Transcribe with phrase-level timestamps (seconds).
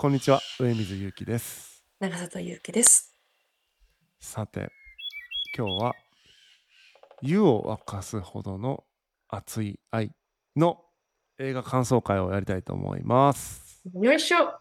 [0.00, 1.84] こんにちは、上水ゆうきです。
[2.00, 3.12] 長里ゆうきです。
[4.18, 4.70] さて、
[5.54, 5.94] 今日は、
[7.20, 8.82] 湯を沸かすほどの
[9.28, 10.10] 熱い愛
[10.56, 10.80] の
[11.38, 13.82] 映画感想会をやりたいと思います。
[13.92, 14.38] よいしょ。
[14.38, 14.60] あ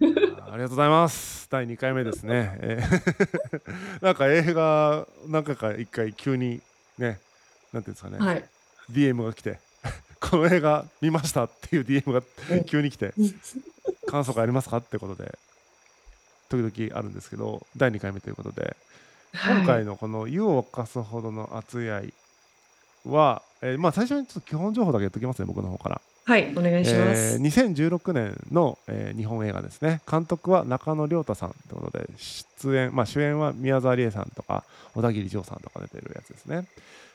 [0.00, 1.48] りがとうございます。
[1.48, 2.58] 第2回目ですね。
[2.60, 2.78] え
[4.02, 6.60] ーなんか映画、何回か1回急に
[6.98, 7.20] ね、
[7.72, 8.44] なんていうんですかね、はい。
[8.90, 9.60] DM が来て、
[10.18, 13.14] この映画見ましたっていう DM がうん急に来て、
[14.14, 14.76] 感想会ありますか？
[14.76, 15.36] ってことで、
[16.48, 18.76] 時々あるんですけど、第2回目ということで、
[19.32, 22.12] 今はい回のこの湯を沸かすほどの熱い愛
[23.04, 26.00] は、えーまあ最初にちょっと基本情報だけ言っときますね、僕の方から。
[26.26, 27.34] はい、お願いします。
[27.34, 30.00] えー2016年の、えー日本映画ですね。
[30.08, 34.62] 監督は中野亮太さんということで、出演、まあ主演は宮沢りえさんとか、
[34.94, 36.68] 小田切丈さんとか出てるやつですね。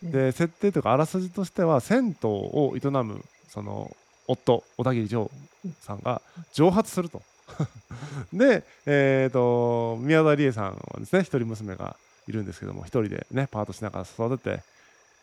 [0.04, 3.96] うんで、設定というか、あらすじとしては、銭湯を営む、その、
[4.30, 5.32] 夫、小田切丈
[5.82, 6.22] さんが
[6.54, 7.22] 蒸発すると。
[8.32, 11.96] で、えー、と宮沢りえさんはですね一人娘が
[12.28, 14.64] いるんですけども一人でねパートしながら育てて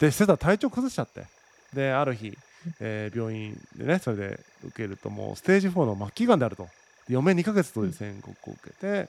[0.00, 1.24] でしてたら体調崩しちゃって
[1.72, 2.36] である日、
[2.80, 6.68] えー病院でねそれで受けるともうステージ4の末期がんであると
[7.08, 9.08] で余命2ヶ月という宣告を受けて、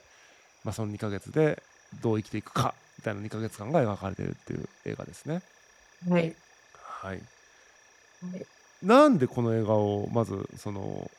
[0.62, 1.60] まあ、その2ヶ月で
[2.00, 5.42] どう生きていくかみたいな2ヶ月間が描かれているっていう映画ですね。
[6.08, 6.34] はい。
[7.00, 7.20] はい、
[8.32, 8.46] はい
[8.82, 11.10] なんでこの映画をまずその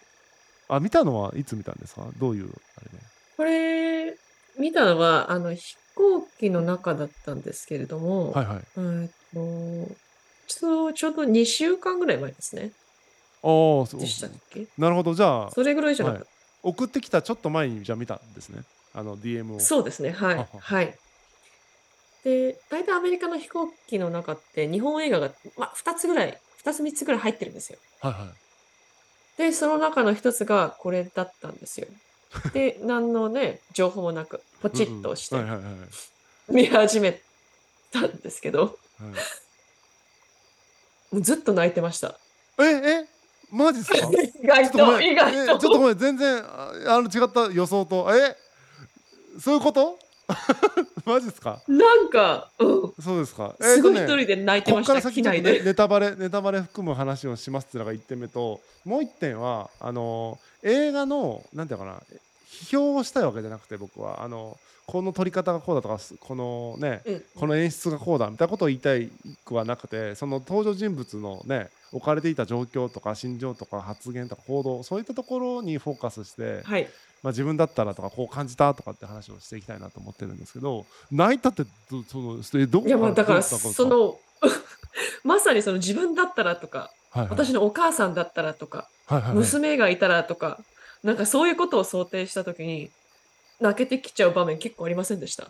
[0.70, 2.08] あ見たのはいつ見たんですか？
[2.18, 3.04] どういうあれで？
[3.38, 4.16] これ、
[4.58, 8.62] 見たのは、あの、飛行機の中だったんですけれども、はいはい。
[8.76, 9.96] えーっと、
[10.48, 12.72] ちょうどちょうど2週間ぐらい前ですね。
[13.42, 14.68] ああ、そうでしたっけ？
[14.78, 15.14] なるほど。
[15.14, 16.24] じゃあ、それぐらいじゃなかっ
[16.62, 18.64] 送ってきたちょっと前にじゃあ見たんですね。
[18.94, 19.58] あの DM を。
[19.60, 19.64] た。
[19.64, 20.12] そうですね。
[20.12, 20.28] は。
[20.28, 20.94] はいはははい。
[22.26, 27.80] で、大体アメリカの飛行機の中って日本映画が、まあ、2つぐらい、2つ3つぐらい入ってるんですよ。
[28.02, 28.30] はいはい。
[29.38, 31.88] で、その中の一つがこれだったんですよ。
[32.54, 35.36] で、何のね、情報もなく、ポチッと押して。
[36.50, 37.22] 見始め
[37.92, 39.12] たんですけど、はい
[41.12, 42.20] もうずっと泣いてました。
[42.60, 43.08] え、え、
[43.50, 43.98] マジっすか？
[43.98, 45.02] 意外と。
[45.02, 45.80] 意外えちょっとと。
[45.80, 45.98] ごめん。
[45.98, 48.08] 全然、ああの違った予想と。
[48.16, 48.38] え
[49.40, 49.98] そういうこと？
[51.06, 51.62] マジっすか？
[51.68, 53.56] なんか、うん、そうですか？
[53.60, 55.42] すごいえーとね一人で泣いてこっからました、先ちょっと。
[55.64, 62.02] ネタバレ ネタバレ含む話をしますっていうのが1点目ともう1点はあの映画のなんていうのかな
[62.50, 69.10] 批評をしたいわけじゃなくて僕はあのこの撮り方がこうだとかすこのねうんこの演出がこうだみたいなことを言いたい
[69.46, 76.88] くはなくてその登場人物のね置かれていた状況とか心情とか発言とか行動そういったところにフォーカスして、はい。
[77.24, 84.18] まあ、自分だったらとかこう感じたとかって話をしていきたいなと思ってるんですけど泣いたってどそのえどこいや、まあ、だから、その、
[85.24, 90.60] まさにその自分だったらとか、はいはい私のお母さんだったらとか、はいはいはい娘がいたらとか、
[91.04, 92.92] なんかそういうことを想定したときに、
[93.60, 95.50] 泣けてきちゃう場面結構ありませんでした。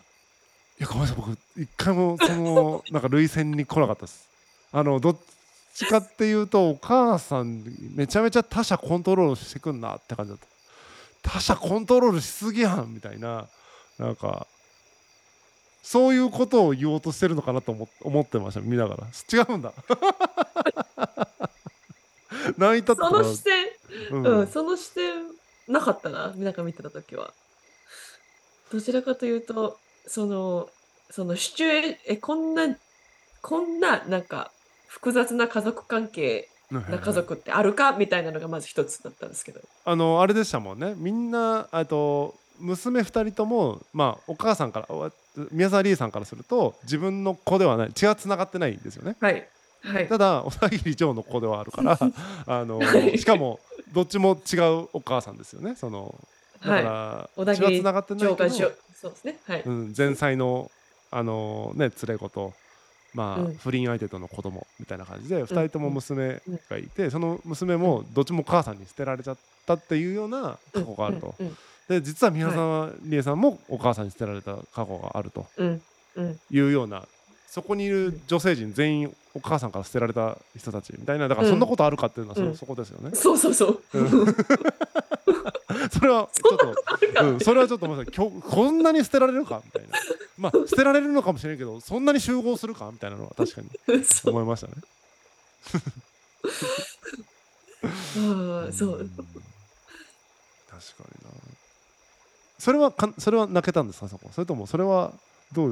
[0.80, 4.30] いやごめんなさい僕一回もそのなんか涙腺に来なかったです
[4.72, 5.18] あのどっ
[5.74, 7.66] ちかっていうとお母さん
[7.96, 10.48] めちゃめちゃ他者コントロールしてくんなって感じだった
[11.22, 13.48] 他者コントロールしすぎやんみたいな。
[13.98, 14.48] なんか
[15.84, 19.08] そういうことを言おうとしてるのかなと思っ思ってました見ながら。
[19.08, 19.74] 違うんだ。
[22.58, 23.68] 泣いたその視点、
[24.12, 24.40] うん。
[24.40, 25.32] うん、その視点
[25.68, 27.34] なかったな、なんか見てたときは。
[28.72, 30.70] どちらかというと、その、
[31.10, 32.78] そのシチュエえ、こんな、
[33.42, 34.52] こんな、なんか、
[34.88, 39.62] 複雑な家族関係な家族ってあるかみたいなのがまず一つだったんですけど。
[39.86, 45.12] あのあれでしたもんねみんなあと娘2人とも、まあ、お母さんからお
[45.52, 49.48] 宮沢りえさんからすると自分の子ではない血はつながってないんですよねはい。
[49.82, 50.08] はい。
[50.08, 51.98] ただ小田切丈の子ではあるから
[52.48, 53.60] あのはいしかも
[53.94, 56.14] どっちも違うお母さんですよねその
[56.62, 56.84] だかはい。
[56.84, 58.50] ら、小田切血はつながってないけど
[58.94, 59.40] そうですね。
[59.48, 59.64] はい。
[59.66, 60.70] うん、前妻の
[61.12, 62.54] あの、ね、連れ子と、
[63.14, 63.56] まあうん。
[63.56, 71.36] 不倫相手との子供みたいな感じで2人とも娘うんがいて、その娘もどっちも母さんに捨てられちゃったっていうような過去があると。
[71.88, 75.46] で実は宮沢りえさんもお母さんに捨てられた過去があると。
[76.52, 77.04] いうような
[77.48, 82.56] そこにいる女性陣全員お母さんから捨てられた人たちみたいなだからそんなことあるかっていうのはそ,、うん。
[82.56, 83.16] そこですよね。
[83.16, 83.82] そうそうそう。
[86.00, 86.76] それはちょっと
[87.24, 89.62] うん、それはちょっとこんなに捨てられるか？
[89.66, 89.90] みたいな。
[90.38, 92.90] まあ捨てられるのかもしれんけどそんなに集合するか？
[92.92, 93.70] みたいなのは確かに。
[94.26, 94.74] 思いましたね。
[97.84, 99.04] ああそう。
[99.04, 99.10] ん。
[99.10, 99.34] 確か
[101.04, 101.32] にな。
[102.58, 104.08] それはかんそれは泣けたんですか？
[104.08, 104.30] そこ。
[104.32, 105.14] それともそれは
[105.54, 105.70] どう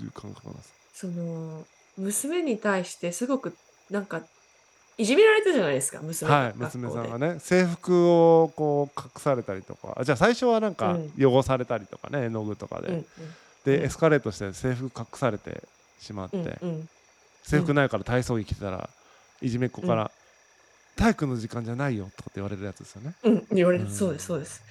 [0.00, 0.74] いう感覚なんですか？
[0.94, 1.64] その
[1.96, 3.54] 娘に対してすごく
[3.90, 4.22] なんか
[5.00, 7.38] いじめられてるじゃないですか娘はい娘さんがね。
[7.40, 9.96] 制服をこう隠されたりとか。
[9.98, 13.06] あじゃあ最初はなんか汚されたりとかね絵の具とかで、うん
[13.64, 15.62] でエスカレートして制服隠されて
[16.00, 16.88] しまって、うんうん。
[17.42, 18.88] 制服ないから体操着着てたら
[19.42, 20.10] いじめっ子から、
[20.96, 23.14] 体育の時間じゃないよとかって言われるやつですよね。
[23.22, 23.90] うん、言われる、うん。
[23.90, 24.62] そうです、そうです。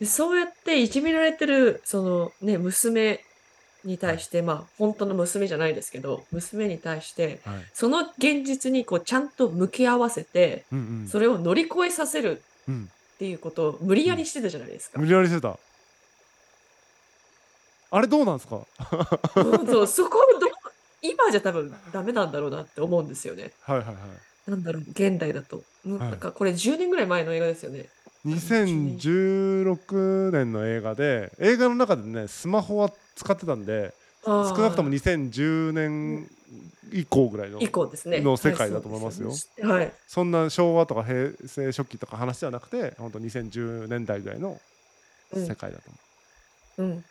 [0.00, 3.20] でそうやっていじめられてる、そのね、娘
[3.84, 15.00] に対して、まあ、本当の娘じゃないですけど、娘に対して、はいその現実にこうちゃんと向き合わせて、うんうんそれを乗り越えさせるうん、っていうことを無理やりしてたじゃないですか。
[15.00, 15.58] 無理やりしてた。
[17.90, 18.64] あれどうなんですか？
[19.36, 20.50] うんそう そこをどう
[21.02, 23.50] 今じゃ多分ダメなんだろうなって思うんですよね。
[23.62, 23.96] はいはいはい。
[24.50, 25.62] なんだろう、現代だと。
[25.84, 27.88] うんはいなんかこれ10年ぐらい前の映画ですよね。
[28.24, 36.28] 2016年の映画で映画の中でねスマホは使ってたんで少少なくとも2010年
[36.92, 38.20] 以降ぐらいの以降ですね。
[38.20, 39.38] の世界だと思いますよはい。
[39.38, 39.92] そすはい。
[40.06, 44.62] そんな昭和とか平成初期とか話ではなくて本当2010年代ぐらいの
[45.32, 45.98] うん世界だと思
[46.78, 47.04] うん。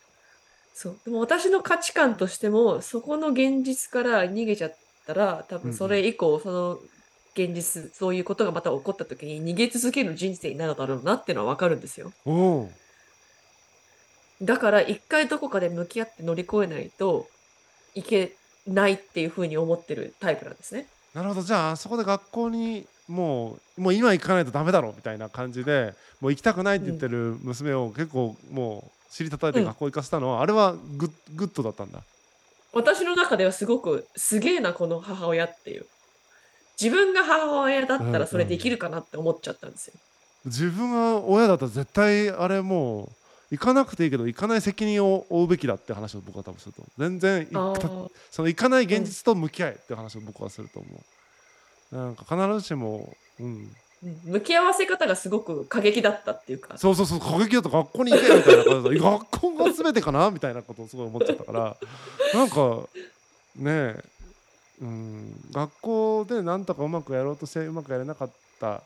[0.74, 1.02] そう。
[1.06, 6.80] でも私の価値観としても、そこの現実から逃げちゃったら、多分それ以降、その
[7.34, 12.12] 現実、そういうことがまた起こった時に逃げ続ける人生になるだろうなってのはわかるんですよ。
[14.42, 17.28] だから一回どこかで向き合って乗り越えないと
[17.94, 18.36] いけ
[18.68, 20.88] ないっていうふうに思ってるタイプなんですね。
[21.14, 32.02] なるほどじゃああそこで学校にもうもう今行かないとダメだろみたいな感じでもう行きたくないって言ってる娘を結構もう尻叩いて学校行かせたのは、あれはグッグッドだったんだ。
[32.74, 35.86] 私の中ではすごくすげえな、この母親っていう。
[36.82, 39.94] 自分が母親だったらそれできるかなって思っちゃったんですよ。
[40.46, 43.10] 自分が親だったら絶対あれもう
[43.52, 50.90] 行かなくていいけど行かない責任を負うべきだって話を僕は多分すると全然あ行その行かない現実と向き合えって話を僕はすると思
[51.92, 51.96] う。
[51.96, 54.22] なんか必ずしも、うん、うん。
[54.24, 56.78] 向き合わせ方がすごく過激だったっていうか。
[56.78, 61.78] そうそうそう過激だと学校に行けみたいな感じで学校が全てかなみたいなことをすごい思っちゃったから。
[62.34, 62.88] なんか
[63.58, 64.04] ねえ、
[64.82, 68.30] うん、学校でなんとかうまくやろうとしてうまくやれなかっ
[68.60, 68.82] た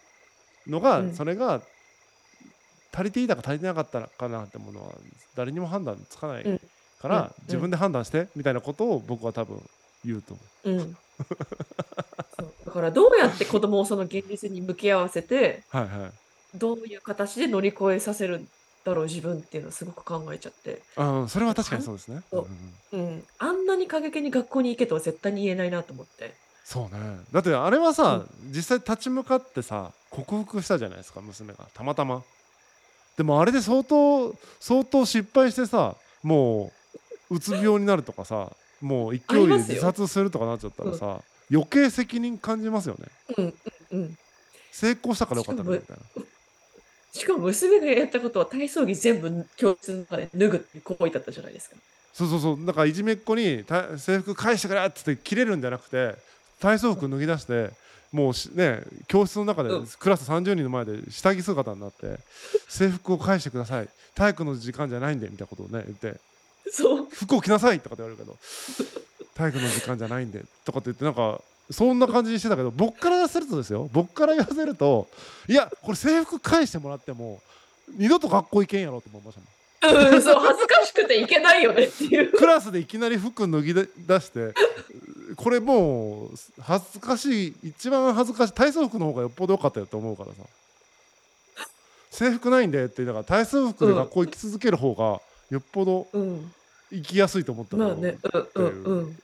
[0.67, 1.13] のが、うん。
[1.13, 1.61] それが
[2.93, 4.91] 足りていたか足りてなかったかなってものは
[5.35, 6.61] 誰にも判断つかないうん。
[7.01, 7.43] から、うん。
[7.43, 9.61] 自分で判断してみたいなことを僕は多分
[10.03, 10.83] 言うと思う。
[10.91, 10.95] う
[12.65, 15.77] だからどうやって子供をその現実に向き合わせて、う。
[15.77, 16.11] はいはい。
[16.57, 18.47] どういう形で乗り越えさせるん
[18.85, 20.81] だろう自分っていうのをすごく考えちゃって。
[20.95, 22.21] うん、それは確かにそうですね。
[22.29, 22.47] そう
[22.93, 23.23] うんうんうん。
[23.39, 26.33] あんなに過激に学校に行けとは絶対に言えないなと思って。
[26.65, 32.23] そうねだってあれはさ、実際立ち向かってさ克服したじゃないですか娘がたまたま
[33.17, 36.71] でもあれで相当相当失敗してさも
[37.29, 38.51] ううつ病になるとかさ
[38.81, 41.21] もう勢いで自殺するとかなっちゃったらさ、
[41.51, 43.05] 余計責任感じますよね
[43.37, 44.17] うんうんうん。
[44.71, 46.23] 成功したからよかったねみたいな
[47.15, 51.77] しかも娘がやったことは体操着全部教室の中で脱ぐっていう行為だったじゃないですか。
[52.13, 56.15] そうそうそうだからいじめっ子にた制服返してくれっつって切れるんじゃなくて
[56.61, 57.71] 体操服脱ぎ出して
[58.11, 62.17] もうしね教室の中でうんクラス30人の前で下着姿になって
[62.69, 66.19] 制服を返してください体育の時間じゃないんでみたいなことをね言って
[66.71, 67.07] そう。
[67.11, 68.37] 服を着なさいとかって言われるけど
[69.35, 75.07] 体育の時間じゃないんでとかって言ってなんかそんな感じにしてたけど僕から言わせるとですよ僕から言わせると
[75.47, 77.41] いやこれ制服返してもらっても
[77.97, 79.55] 二度と学校行けんやろって思いましたもん
[79.85, 82.31] うん、そう、恥ずかしくていけないよねっていう。
[82.31, 83.83] クラスでいきなり服脱ぎ出
[84.19, 84.53] して
[85.35, 86.29] これもう
[86.59, 91.69] 恥ずかしい一番恥ずかしい体操服の方がよっぽど良かったよと思うからさ
[92.09, 96.51] 制服ないんでって言いながら体操服で学校行き続ける方がよっぽどうん。
[96.91, 98.17] 行きやすいと思ったのまあね、
[98.55, 99.17] うんうんうん。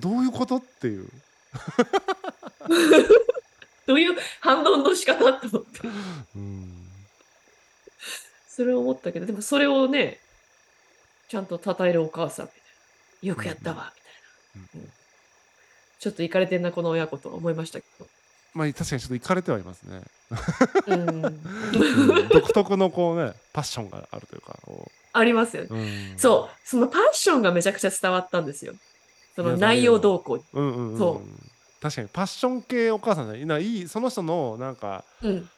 [0.00, 1.08] どういうことっていう
[3.86, 5.88] どういう反応の仕方って思って。
[6.36, 6.74] うん
[8.48, 10.18] それを思ったけど、でもそれをね、
[11.28, 12.60] ちゃんと称えるお母さんみたい
[13.22, 13.28] な。
[13.28, 14.02] よくやったわ、み
[14.64, 14.84] たいな。
[14.84, 14.92] うん
[16.00, 17.86] ちょっといかれてんな、この親子とは思いましたけ
[18.54, 20.02] まあ確かにちょっと行かれてはいますね、
[20.86, 20.94] ど。
[20.94, 21.26] うん。
[21.26, 25.68] うん独特のこうねパッションがあるというかこありますよね。
[25.70, 28.74] う、うん、そう、そのパッションがめちゃくちゃ伝わったんですよ。
[29.38, 30.42] その内容動向。
[30.52, 31.22] うんうんうん、そ
[31.80, 35.48] 確かにパッション系お母さんじゃないいいその人のなんかうん。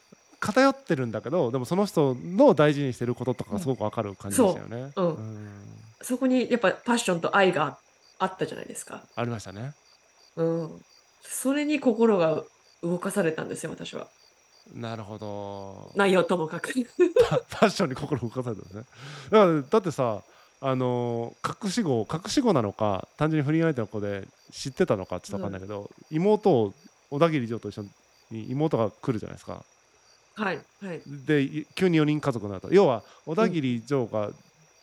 [0.42, 5.48] 偏ってるんだけどでもその人の大事にしてることとかがすごくわかる感じでしたよね、そううん
[6.00, 7.76] そこにやっぱパッションと愛が
[8.18, 9.02] あったじゃないですか。
[9.16, 9.74] ありましたね
[10.36, 10.82] うん。
[11.20, 12.42] それに心が
[12.82, 14.08] 動かされたんですよ、私は。
[14.74, 16.72] なるほど内容ともかく。
[17.28, 18.84] パ パッションに心動かされたんですね
[19.30, 20.22] だからだってさ
[20.62, 26.74] あのー隠し子隠し子なのか単純に不倫相手の子で知ってたのかちょっと分かんないけど、妹を
[27.10, 27.90] 小田切城と一緒に
[28.30, 29.64] に妹が来るじゃないですか。
[30.34, 31.00] はいはい。
[31.26, 32.72] でい急に4人家族になると。
[32.72, 34.30] 要は小田切城が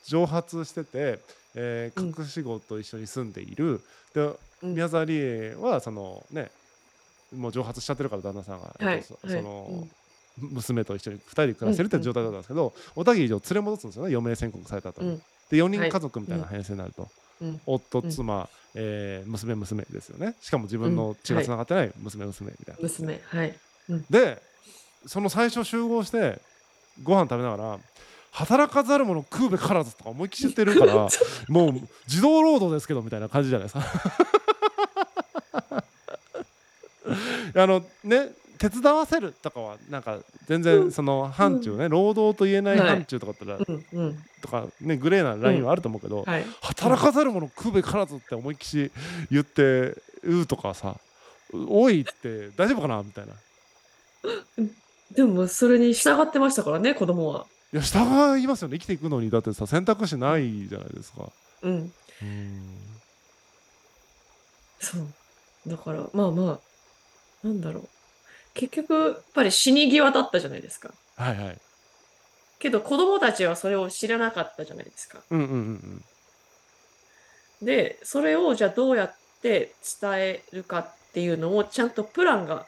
[0.05, 1.19] 蒸発してて、
[1.55, 2.07] えーうん。
[2.07, 3.81] 隠し子と一緒に住んでいる。
[4.13, 4.21] で
[4.63, 4.73] うん。
[4.73, 6.51] 宮沢りえはそのね
[7.35, 9.87] もう蒸発しちゃってるから旦那さんが、はいえっとその、
[10.37, 14.15] 娘と一緒に2人で暮らしてるって状態だったんですけど、小田切城を連れ戻すんですよね。
[14.15, 15.09] 余命宣告された後に。
[15.09, 17.07] うんで4人家族みたいな編成になると、
[17.41, 17.61] うん。
[17.65, 18.09] 夫うん。
[18.09, 20.35] 妻、えー娘娘ですよね。
[20.41, 22.81] しかも自分の血がつながってない娘娘みたいな。
[22.81, 23.55] 娘はい。
[24.09, 24.41] で
[25.05, 26.39] その最初集合して
[27.03, 27.79] ご飯食べながら
[28.31, 31.07] 働かざる者食うべからずとか思いっきり言ってるから
[31.47, 31.73] もう
[32.07, 33.85] 児童労働ですけどみたいな感じじゃないですか。
[37.55, 42.89] あのね手伝わせるとかはなんか全然その範疇ね、労働と言えないはい。
[42.89, 44.17] 範疇とかだったら、うんうん。
[44.41, 48.91] とかねグレーなラインはあると思うけど、はい働かざる者食うべからずって思いっきり
[49.31, 50.95] 言ってうとかさ
[51.53, 53.33] おいって大丈夫かなみたいな。
[55.15, 57.45] でもそれに従ってましたからね子供は。
[57.73, 58.77] いや従いますよね。
[58.77, 59.29] 生きていくのに。
[59.29, 61.29] だってさ選択肢ないじゃないですか。
[61.61, 61.91] うん。
[64.79, 65.07] そう。
[65.69, 66.59] だからまあま
[67.43, 67.89] あなんだろう
[68.57, 70.91] 結局やっぱり死に際だったじゃないですか。
[71.15, 71.57] はいはい。
[72.59, 75.19] けど子供たちはそれを知らなかったじゃないですか。
[75.29, 76.03] うんうんうん
[77.61, 82.67] でそれをじゃあどうやって伝えるかっていうのをちゃんとプランが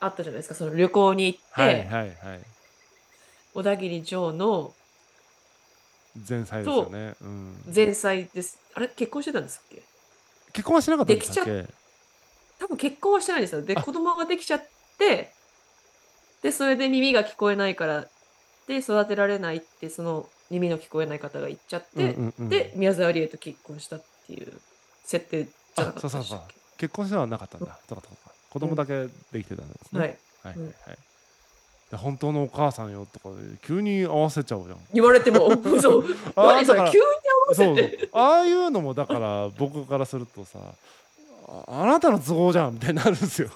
[0.00, 0.54] あったじゃないですか。
[0.54, 2.40] その旅行に行って、はいはいはい。
[3.52, 4.72] 小田切城の
[6.28, 7.14] 前菜ですよね。
[7.20, 8.58] うん、前妻です。
[8.74, 8.88] あれ？
[8.88, 9.82] 結婚してたんですっけ？
[10.52, 11.74] 結婚はしなかったんでしたっでけ
[12.58, 13.62] 多分結婚はしてないですよ。
[13.62, 13.82] であ。
[13.82, 14.64] 子供ができちゃっ
[14.98, 15.32] て
[16.42, 18.06] でそれで耳が聞こえないから
[18.68, 22.48] で育てられないってその耳の聞こえない方が言っちゃって、うんうんうん。
[22.48, 24.52] で宮沢りえと結婚したっていう
[25.04, 26.40] 設定じゃなかったそうそうそう。
[26.76, 27.78] 結婚してはなかったんだ。
[27.88, 28.08] そうか
[28.50, 29.98] 子供だけできてたんですね。
[29.98, 30.08] けはい。
[30.42, 30.74] はいうんはい。
[30.88, 30.98] はい。
[31.90, 33.28] で本当のお母さんよとか
[33.62, 34.78] 急に合わせちゃうじゃん。
[34.92, 35.50] 言われても
[35.80, 36.04] そう。
[36.34, 40.58] あ何そだかられ急に合わそうせてああいうのもだから僕からするとさ
[41.48, 43.50] ああなたの都合じゃんみたいになるんですよ。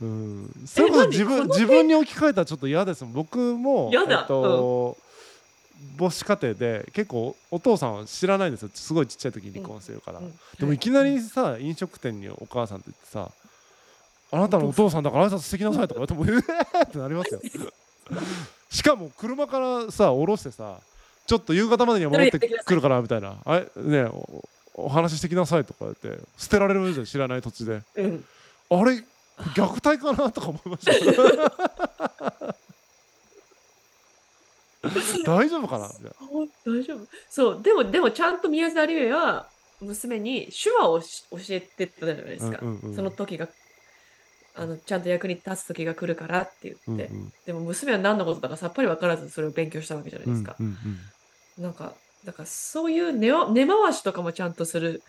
[0.00, 0.04] う。
[0.04, 3.12] ん、それこそ何自分自分に置き換えたらちょっと嫌ですもん。
[3.12, 4.20] 僕も嫌だ。
[4.20, 4.96] えっと
[5.98, 8.70] 母子家庭で結構お父さんは知らないんですよ。
[8.74, 10.32] すごいちっちゃい時に離婚してるから、うん。
[10.58, 13.30] でもいきなりさ飲食店にお母さんって言ってさ
[14.32, 17.40] 「あなたのお父さんだから挨拶してきなさい」とか言われても「えー!」ってなりますよ。
[18.70, 20.80] しかも車からさ降ろしてさ
[21.26, 24.08] ちょっと夕方までには戻ってくるからみたいな「あれね
[24.76, 27.82] おお話ししてきなさい」とか言って捨てられるじゃん知らない土地で。
[27.96, 28.24] うん。
[28.68, 29.02] あれ
[29.54, 30.92] 虐待かなとか思いました。
[35.24, 35.90] 大丈夫かな？
[36.64, 37.06] 大丈夫。
[37.28, 39.48] そうでもでもちゃんと宮沢りえは
[39.80, 42.96] 娘に手話をし教えてったじゃないですか、うんうんうん。
[42.96, 43.48] その時が
[44.54, 47.32] あのちゃんと役に立つ時が来るからって言って、うんうん。
[47.44, 50.76] でも娘は何のことだかさっぱり分からずそれを勉強したわけじゃないですか、うんうん
[51.58, 51.62] うん。
[51.64, 51.94] なんか
[52.26, 55.02] だからそういう根回しとかもちゃんとする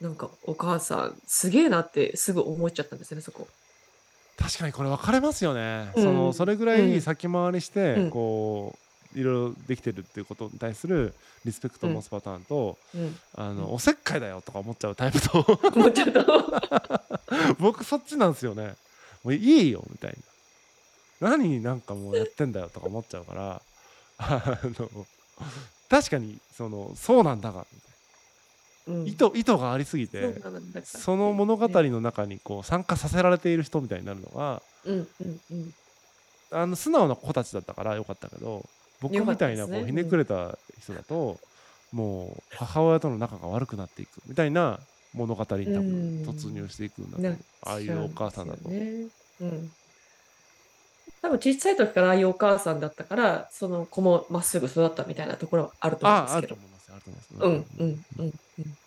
[0.00, 3.46] なんかお母さんすげえなってすぐ思っちゃったんですよねそこ。
[4.36, 6.02] 確かにこれ分かれますよね、うん。
[6.02, 8.10] そのそれぐらい先回りして、うん。
[8.10, 8.74] こ
[9.14, 11.14] ういろいろできてるっていうことに対する
[11.44, 13.16] リスペクトを持つパターンと、うん。
[13.34, 17.04] あのうんおせっかいだよとか思っちゃうタイプと思っちゃった
[17.60, 18.74] 僕そっちなんですよね。
[19.22, 20.16] もういいよみたい
[21.20, 21.28] な。
[21.28, 23.62] 何なんかもうやってんだよとか思っちゃうから
[24.16, 25.06] あの
[25.90, 27.66] 確かにそのそうなんだが
[28.86, 29.06] うん。
[29.06, 30.40] 意図意図がありすぎて
[30.84, 35.74] その物語ねの中にこう参加させられている人みたいになるのがうんうんうん。
[36.52, 38.64] あの素直な子たちだったからよかったけど
[39.00, 41.38] 僕みたいなこうひねくれた人だと、
[41.90, 44.78] もう母親との仲が悪くなっていくみたいな
[45.14, 46.22] 物語に多分うん。
[46.28, 47.38] 突入していくんだとう。
[47.62, 48.68] ああいうお母さんだと。
[48.68, 49.72] うん。
[51.22, 56.48] 多分小さい時からああいうお母さんだったから、その子もまっすぐ育ったみたいなところはあると思うんですけど。
[56.48, 57.34] あると思います。
[57.38, 58.78] うんうんうんうん。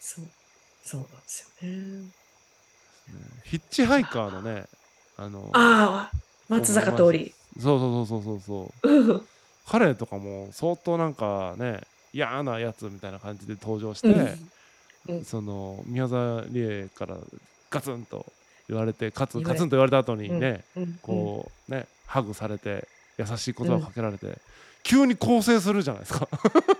[0.00, 0.24] そう、
[0.84, 2.04] そうなんですよね。
[3.44, 4.64] ヒッチハイカーのね、
[5.16, 6.16] あの、ああ、
[6.48, 7.32] 松坂桃李。
[7.60, 9.26] そうそうそうそうそうそう。
[9.66, 11.80] 彼とかも相当なんかね、
[12.12, 17.16] 嫌なやつみたいな感じで登場して、うんその宮沢りえから
[17.70, 18.24] ガツンと
[18.72, 22.86] 言われて、かつ言われガツンと言われた後にね、うんこうね、ハグされて、
[23.18, 24.38] 優しい言葉をかけられて、
[24.82, 26.28] 急に更生するじゃないですか。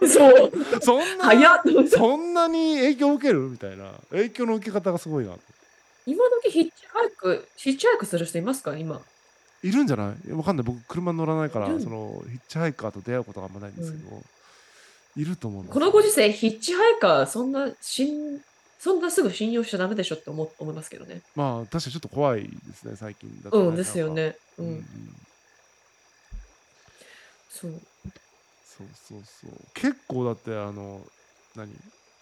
[0.00, 0.50] う んそう、
[0.82, 1.30] そんな、
[1.88, 5.32] そんなに影響を受けるみたいな、影響の受け方がすごいな。
[6.04, 9.00] 今時ヒッチハイク、ヒッチハイクする人いますか今？
[9.62, 10.32] いるんじゃない？
[10.32, 10.64] わかんない。
[10.66, 14.22] 僕、車乗らないから、そのヒッチハイカーと出会うことがあんまないんですけど、
[15.14, 18.42] いると思うこのご時世、ヒッチハイカー、そんな新
[18.82, 21.22] そんなすぐ信用しちゃダメでしょって思思いますけどね。
[21.36, 24.36] まあ確かにちょっと怖いですね最近だとうん、ねですよね。
[24.58, 24.84] ううんうんん。
[27.48, 27.80] そう。
[28.64, 31.00] そうそうそう結構だってあの
[31.54, 31.72] 何？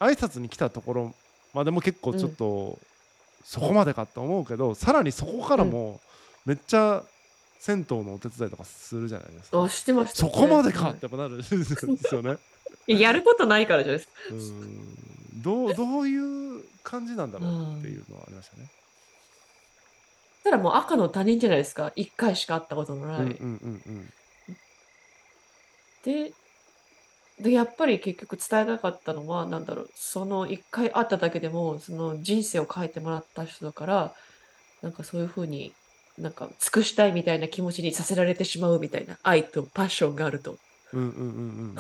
[0.00, 1.14] 挨拶に来たところ
[1.54, 2.78] までも結構ちょっと、
[3.44, 5.98] そこまでかと思うけどさらにそこからも
[6.44, 7.02] めっちゃ
[7.58, 10.32] 銭湯のお手伝いとかするじゃないですかあ、知ってましたそね。
[10.34, 12.36] こまでかはいってやっぱなるんですよねい
[12.86, 14.12] ややることないからじゃないですか。
[14.30, 14.90] うん
[15.42, 18.70] どうどういう感じなんだろうっていうのはありましたね、
[20.44, 21.92] ただもう赤の他人じゃないですか。
[21.96, 23.20] 一回しか会ったことのない。
[23.20, 24.12] うんうんうんうん
[26.04, 26.32] で、
[27.38, 34.14] で、やっぱり結局伝えたかったのは、なんだろう、その一回会っただけでも、その人生を変えてもらった人だから、
[34.82, 35.72] なんかそういうふうに、
[36.18, 40.56] なんか尽くしたいみたいな気持ちにさせられてしまうみたいな愛とパッションがあると。
[40.92, 41.76] うんうんうんうんうん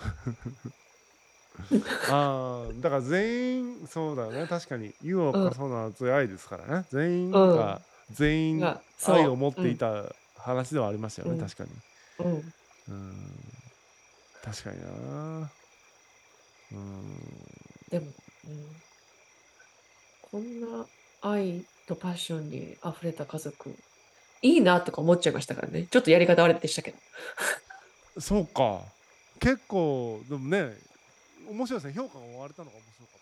[2.10, 4.46] ああだから全員そうだよね。
[4.46, 4.92] 確かに。
[5.02, 6.86] 湯をうんかそうな熱い愛ですからね。
[6.90, 7.32] 全員うん。
[7.56, 7.80] が
[8.10, 11.40] 全員愛を持っていた話ではありましたよね、うん。
[11.40, 11.70] 確かに。
[12.18, 12.52] うん。
[12.88, 13.40] うん。
[14.42, 15.50] 確かにな。
[16.72, 17.18] うん。
[17.90, 18.06] でも、
[18.46, 18.82] うん、
[20.22, 20.86] こんな
[21.20, 23.76] 愛とパッションに溢れた家族、
[24.42, 25.86] いいなとか思っちゃいましたからね。
[25.90, 26.98] ちょっとやり方悪いでしたけど。
[28.18, 28.82] そうか
[29.40, 30.76] 結構でもね
[31.48, 31.94] 面白いですね。
[31.94, 33.19] 評価が終われたのが面白かった。